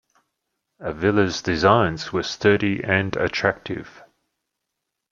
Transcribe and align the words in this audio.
Avila's 0.79 1.43
designs 1.43 2.11
were 2.11 2.23
sturdy 2.23 2.83
and 2.83 3.15
attractive. 3.17 4.01